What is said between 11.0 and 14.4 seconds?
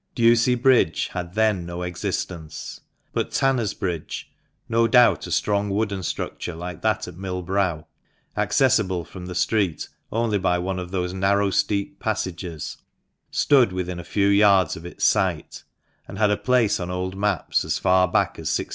narrow steep passages, stood within a few